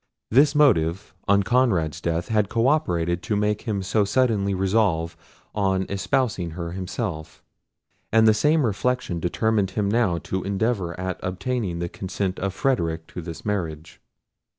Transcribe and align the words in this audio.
This 0.31 0.55
motive, 0.55 1.13
on 1.27 1.43
Conrad's 1.43 2.01
death, 2.01 2.29
had 2.29 2.49
co 2.49 2.65
operated 2.65 3.21
to 3.21 3.35
make 3.35 3.61
him 3.67 3.83
so 3.83 4.03
suddenly 4.03 4.55
resolve 4.55 5.15
on 5.53 5.85
espousing 5.89 6.53
her 6.57 6.71
himself; 6.71 7.43
and 8.11 8.27
the 8.27 8.33
same 8.33 8.65
reflection 8.65 9.19
determined 9.19 9.69
him 9.77 9.87
now 9.87 10.17
to 10.17 10.41
endeavour 10.41 10.99
at 10.99 11.19
obtaining 11.21 11.77
the 11.77 11.87
consent 11.87 12.39
of 12.39 12.51
Frederic 12.55 13.05
to 13.09 13.21
this 13.21 13.45
marriage. 13.45 14.01